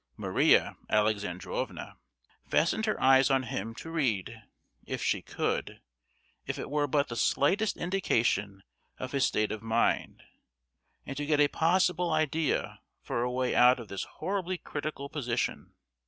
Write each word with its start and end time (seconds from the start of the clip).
Maria 0.17 0.77
Alexandrovna 0.89 1.95
fastened 2.49 2.87
her 2.87 2.99
eyes 2.99 3.29
on 3.29 3.43
him, 3.43 3.75
to 3.75 3.91
read—if 3.91 5.03
she 5.03 5.21
could—if 5.21 6.57
it 6.57 6.71
were 6.71 6.87
but 6.87 7.07
the 7.07 7.15
slightest 7.15 7.77
indication 7.77 8.63
of 8.97 9.11
his 9.11 9.27
state 9.27 9.51
of 9.51 9.61
mind, 9.61 10.23
and 11.05 11.15
to 11.17 11.25
get 11.27 11.39
a 11.39 11.47
possible 11.47 12.11
idea 12.11 12.79
for 13.03 13.21
a 13.21 13.29
way 13.29 13.53
out 13.53 13.79
of 13.79 13.89
this 13.89 14.05
horribly 14.17 14.57
critical 14.57 15.07
position. 15.07 15.75